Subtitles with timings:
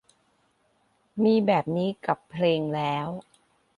[1.23, 3.07] มีแบบนี้กับเพลงแล้ว